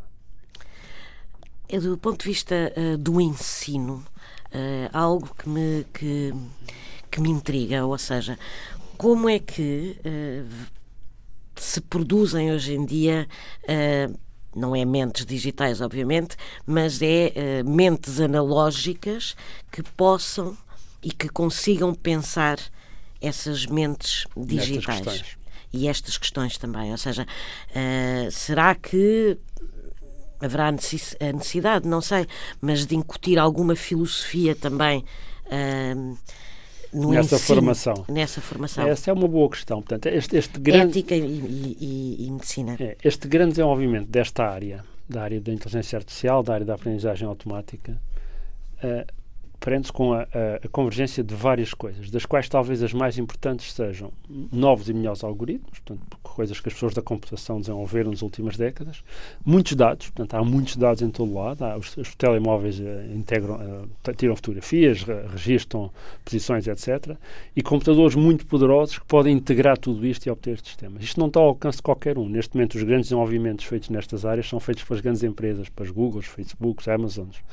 [1.70, 4.04] É do ponto de vista uh, do ensino,
[4.54, 6.34] uh, algo que me, que,
[7.10, 8.38] que me intriga, ou seja,
[9.02, 10.48] como é que uh,
[11.56, 13.28] se produzem hoje em dia,
[13.64, 14.20] uh,
[14.56, 16.38] não é mentes digitais, obviamente,
[16.68, 19.36] mas é uh, mentes analógicas
[19.72, 20.56] que possam
[21.02, 22.60] e que consigam pensar
[23.20, 25.36] essas mentes digitais.
[25.74, 26.92] E estas questões também.
[26.92, 27.26] Ou seja,
[28.30, 29.36] será que
[30.40, 32.28] haverá a necessidade, não sei,
[32.60, 35.06] mas de incutir alguma filosofia também
[35.50, 36.18] no
[36.94, 38.06] nessa ensino, formação.
[38.08, 38.88] Nessa formação.
[38.88, 39.82] Essa é uma boa questão.
[39.82, 42.76] Portanto, este, este grande, Ética e, e, e medicina.
[42.80, 47.28] É, este grande desenvolvimento desta área, da área da inteligência artificial, da área da aprendizagem
[47.28, 48.00] automática,
[48.84, 49.21] uh,
[49.62, 50.26] prende-se com a, a,
[50.66, 54.12] a, convergência de várias coisas, das quais talvez as mais importantes sejam
[54.52, 59.04] novos e melhores algoritmos, portanto, coisas que as pessoas da computação desenvolveram nas últimas décadas,
[59.46, 63.86] muitos dados, portanto, há muitos dados em todo lado, há, os, os, telemóveis uh, integram,
[64.04, 65.92] uh, tiram fotografias, re, registram
[66.26, 67.16] posições, etc.,
[67.56, 71.04] e computadores muito poderosos que podem integrar tudo isto e obter sistemas.
[71.04, 72.28] Isto não está ao alcance de qualquer um.
[72.28, 76.26] Neste momento, os grandes desenvolvimentos feitos nestas áreas são feitos pelas grandes empresas, pelas Googles,
[76.26, 77.44] Facebooks, Amazons,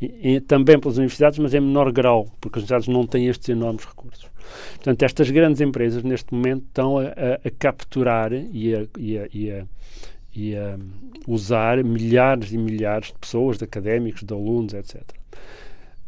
[0.00, 3.48] e, e, também pelas universidades, mas em menor grau, porque as universidades não têm estes
[3.48, 4.26] enormes recursos.
[4.74, 9.28] Portanto, estas grandes empresas, neste momento, estão a, a, a capturar e a, e a,
[9.32, 9.66] e
[10.36, 10.78] e a
[11.26, 15.02] usar milhares e milhares de pessoas, de académicos, de alunos, etc.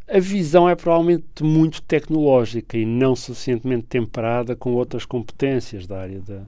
[0.07, 6.21] A visão é provavelmente muito tecnológica e não suficientemente temperada com outras competências da área
[6.21, 6.43] da,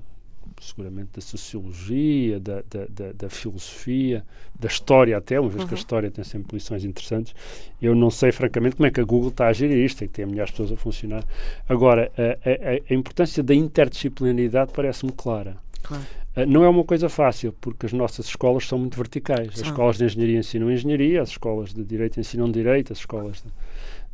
[0.61, 4.25] seguramente da sociologia, da, da, da, da filosofia,
[4.59, 5.69] da história até, uma vez uhum.
[5.69, 5.81] que a uhum.
[5.81, 7.35] história tem sempre lições interessantes.
[7.81, 10.15] Eu não sei, francamente, como é que a Google está a gerir isto, tem que
[10.15, 11.25] ter melhores pessoas a funcionar.
[11.69, 15.57] Agora, a, a, a importância da interdisciplinaridade parece-me clara.
[15.83, 16.03] Claro.
[16.37, 19.49] Uh, não é uma coisa fácil, porque as nossas escolas são muito verticais.
[19.55, 23.51] As escolas de engenharia ensinam engenharia, as escolas de direito ensinam direito, as escolas de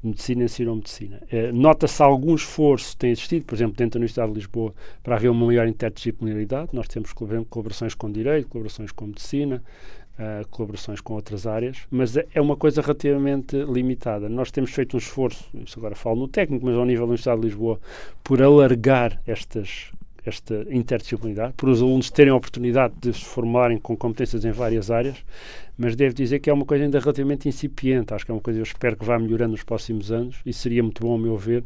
[0.03, 1.21] medicina ensinam medicina.
[1.33, 5.29] Uh, Nota-se algum esforço tem existido, por exemplo, dentro da Universidade de Lisboa, para haver
[5.29, 6.71] uma maior interdisciplinaridade.
[6.73, 9.63] Nós temos, colaborações com direito, colaborações com medicina,
[10.19, 14.29] uh, colaborações com outras áreas, mas é, é uma coisa relativamente limitada.
[14.29, 17.41] Nós temos feito um esforço, isso agora falo no técnico, mas ao nível da Universidade
[17.41, 17.81] de Lisboa,
[18.23, 19.91] por alargar estas
[20.27, 24.91] esta interdisciplinaridade, por os alunos terem a oportunidade de se formarem com competências em várias
[24.91, 25.17] áreas,
[25.79, 28.13] mas devo dizer que é uma coisa ainda relativamente incipiente.
[28.13, 30.53] Acho que é uma coisa que eu espero que vá melhorando nos próximos anos e
[30.53, 31.63] seria muito bom, ao meu ver,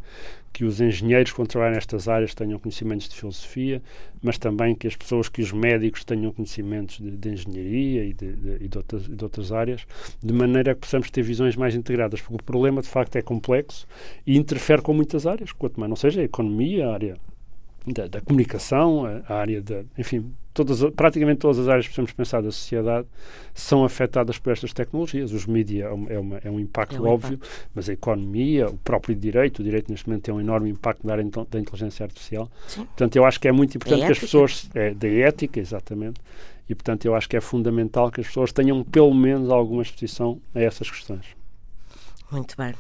[0.53, 3.81] que os engenheiros, quando trabalham nestas áreas, tenham conhecimentos de filosofia,
[4.21, 8.33] mas também que as pessoas, que os médicos tenham conhecimentos de, de engenharia e de,
[8.33, 9.87] de, de, outras, de outras áreas,
[10.23, 13.87] de maneira que possamos ter visões mais integradas, porque o problema, de facto, é complexo
[14.27, 17.17] e interfere com muitas áreas, quanto mais não seja a economia, a área
[17.93, 22.13] da, da, comunicação, a, a, área da, enfim, todas, praticamente todas as áreas que precisamos
[22.13, 23.07] pensar da sociedade
[23.55, 25.33] são afetadas por estas tecnologias.
[25.33, 27.71] Os mídias é, uma, é, um impacto é um óbvio, impacto.
[27.75, 31.13] mas a economia, o próprio direito, o direito neste momento tem um enorme impacto na
[31.13, 32.51] área da inteligência artificial.
[32.67, 32.85] Sim.
[32.85, 36.21] Portanto, eu acho que é muito importante que as pessoas, é, da ética, exatamente,
[36.69, 40.41] e portanto eu acho que é fundamental que as pessoas tenham pelo menos alguma exposição
[40.55, 41.27] a essas questões.
[42.31, 42.75] Muito bem.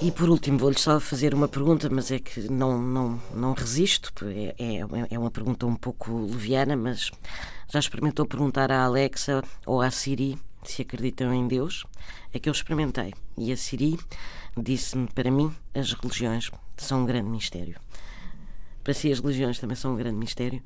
[0.00, 4.12] E por último, vou-lhe só fazer uma pergunta, mas é que não, não, não resisto,
[4.26, 4.80] é, é,
[5.10, 7.10] é uma pergunta um pouco leviana, mas
[7.68, 11.84] já experimentou perguntar à Alexa ou à Siri se acreditam em Deus?
[12.32, 13.12] É que eu experimentei.
[13.36, 13.98] E a Siri
[14.56, 17.74] disse-me, para mim, as religiões são um grande mistério.
[18.84, 20.62] Para si, as religiões também são um grande mistério?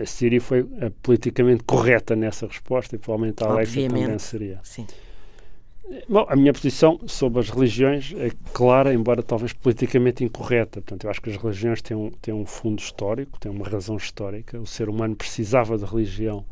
[0.00, 0.64] A Siri foi
[1.02, 4.60] politicamente correta nessa resposta e provavelmente a Alexa Obviamente, também seria.
[4.64, 4.86] Sim.
[6.08, 10.80] Bom, a minha posição sobre as religiões é clara, embora talvez politicamente incorreta.
[10.80, 13.96] Portanto, eu acho que as religiões têm um, têm um fundo histórico, têm uma razão
[13.96, 14.58] histórica.
[14.58, 16.44] O ser humano precisava de religião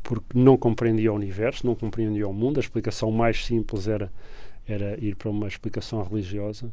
[0.00, 2.58] porque não compreendia o universo, não compreendia o mundo.
[2.58, 4.12] A explicação mais simples era,
[4.66, 6.66] era ir para uma explicação religiosa.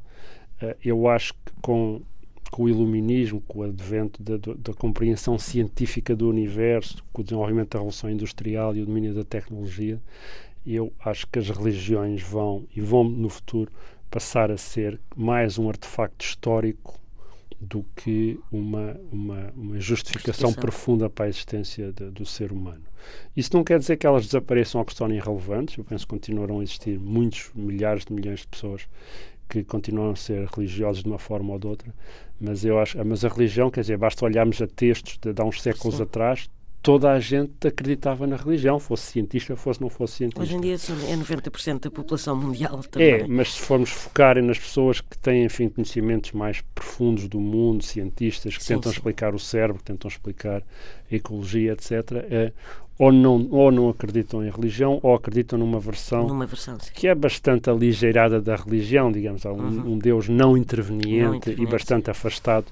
[0.61, 2.01] Uh, eu acho que com,
[2.51, 7.71] com o iluminismo, com o advento da, da, compreensão científica do universo, com o desenvolvimento
[7.71, 9.99] da revolução industrial e o domínio da tecnologia,
[10.65, 13.71] eu acho que as religiões vão e vão no futuro
[14.09, 16.99] passar a ser mais um artefacto histórico
[17.59, 22.83] do que uma, uma, uma justificação profunda para a existência de, do ser humano.
[23.35, 25.77] Isso não quer dizer que elas desapareçam ou que se tornem irrelevantes.
[25.77, 28.87] Eu penso que continuarão a existir muitos, milhares de milhões de pessoas
[29.49, 31.93] que continuam a ser religiosos de uma forma ou de outra,
[32.39, 35.45] mas eu acho, mas a religião, quer dizer, basta olharmos a textos de, de há
[35.45, 36.03] uns séculos Sim.
[36.03, 36.49] atrás,
[36.85, 40.43] toda a gente acreditava na religião, fosse cientista, fosse não fosse cientista.
[40.43, 43.21] Hoje em dia é 90% da população mundial também.
[43.21, 47.83] É, mas se formos focar nas pessoas que têm, enfim, conhecimentos mais profundos do mundo,
[47.83, 48.99] cientistas que sim, tentam sim.
[48.99, 50.61] explicar o cérebro, que tentam explicar
[51.11, 51.91] ecologia, etc.,
[52.29, 52.51] é,
[52.97, 57.15] ou não, ou não acreditam em religião ou acreditam numa versão, numa versão que é
[57.15, 59.93] bastante aligeirada da religião, digamos, há um, uhum.
[59.93, 62.67] um Deus não interveniente, não interveniente, e bastante afastado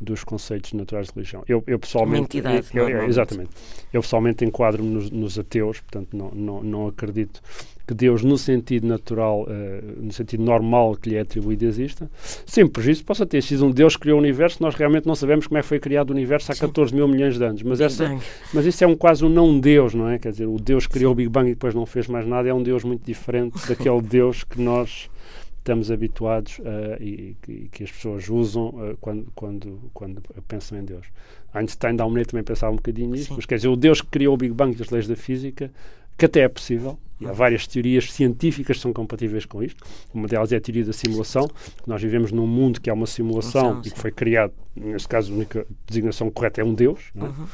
[0.00, 1.44] dos conceitos naturais de religião.
[1.48, 3.50] Eu, eu pessoalmente, entidade, eu, eu, exatamente,
[3.92, 7.40] eu pessoalmente enquadro-me nos, nos, ateus, portanto não, não, não acredito
[7.88, 12.10] que Deus, no sentido natural, uh, no sentido normal que lhe é atribuído, exista,
[12.44, 15.46] sem prejuízo possa ter sido um Deus que criou o universo, nós realmente não sabemos
[15.46, 16.66] como é que foi criado o universo há Sim.
[16.66, 18.14] 14 mil milhões de anos, mas, essa,
[18.52, 20.18] mas isso é um quase um não Deus, não é?
[20.18, 22.46] Quer dizer, o Deus que criou o Big Bang e depois não fez mais nada
[22.46, 25.08] é um Deus muito diferente daquele Deus que nós
[25.56, 30.84] estamos habituados uh, e, e, que as pessoas usam uh, quando, quando, quando pensam em
[30.84, 31.06] Deus.
[31.54, 34.34] Einstein, da um também pensava um bocadinho nisso, mas quer dizer, o Deus que criou
[34.34, 35.70] o Big Bang e as leis da física
[36.18, 39.84] que até é possível, e há várias teorias científicas que são compatíveis com isto.
[40.14, 41.48] Uma delas é a teoria da simulação.
[41.86, 45.36] Nós vivemos num mundo que é uma simulação e que foi criado, neste caso, a
[45.36, 47.00] única designação correta é um Deus.
[47.16, 47.24] É?
[47.24, 47.46] Uhum.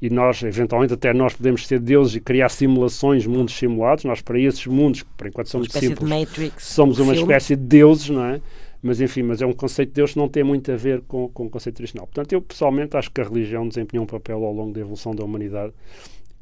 [0.00, 4.04] E nós, eventualmente, até nós podemos ser deuses e criar simulações, mundos simulados.
[4.04, 7.22] Nós, para esses mundos, que por enquanto são muito simples, Matrix, somos uma filme.
[7.22, 8.40] espécie de deuses, não é?
[8.82, 11.28] Mas, enfim, mas é um conceito de Deus que não tem muito a ver com,
[11.28, 12.08] com o conceito tradicional.
[12.08, 15.22] Portanto, eu, pessoalmente, acho que a religião desempenhou um papel ao longo da evolução da
[15.22, 15.72] humanidade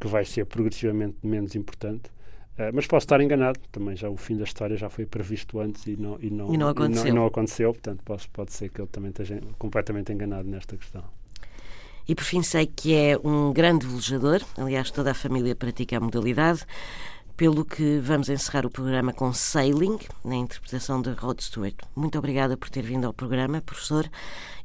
[0.01, 2.11] que vai ser progressivamente menos importante.
[2.59, 5.87] Uh, mas posso estar enganado, também já o fim da história já foi previsto antes
[5.87, 7.03] e não, e não, e não, aconteceu.
[7.03, 10.49] E não, e não aconteceu, portanto posso, pode ser que ele também esteja completamente enganado
[10.49, 11.05] nesta questão.
[12.09, 16.01] E por fim sei que é um grande velejador, aliás toda a família pratica a
[16.01, 16.67] modalidade.
[17.37, 21.75] pelo que vamos encerrar o programa com Sailing, na interpretação de Rod Stewart.
[21.97, 24.11] Muito obrigada por ter vindo ao programa, professor.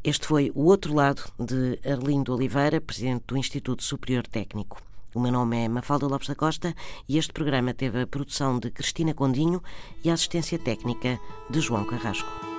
[0.04, 4.82] Este foi o outro lado de Arlindo Oliveira, presidente do Instituto Superior Técnico.
[5.16, 6.76] O meu nome é Mafalda Lopes da Costa
[7.08, 9.64] e este programa teve a produção de Cristina Condinho
[10.04, 11.18] e a assistência técnica
[11.50, 12.55] de João Carrasco.